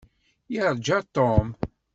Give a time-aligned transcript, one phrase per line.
[0.55, 1.47] Irǧa Tom.